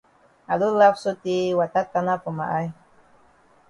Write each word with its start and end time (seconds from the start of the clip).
I 0.51 0.53
don 0.59 0.73
laf 0.81 0.95
sotay 1.03 1.55
wata 1.59 1.81
tanap 1.93 2.19
for 2.23 2.33
ma 2.37 2.45
eye. 2.59 2.69